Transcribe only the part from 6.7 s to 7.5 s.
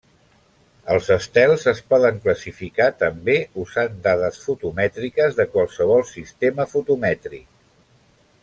fotomètric.